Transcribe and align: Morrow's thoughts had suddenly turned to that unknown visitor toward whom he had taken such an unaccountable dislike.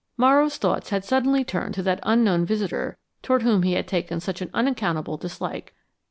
Morrow's 0.17 0.57
thoughts 0.57 0.89
had 0.89 1.05
suddenly 1.05 1.43
turned 1.43 1.75
to 1.75 1.83
that 1.83 1.99
unknown 2.01 2.43
visitor 2.43 2.97
toward 3.21 3.43
whom 3.43 3.61
he 3.61 3.73
had 3.73 3.87
taken 3.87 4.19
such 4.19 4.41
an 4.41 4.49
unaccountable 4.51 5.15
dislike. 5.15 5.75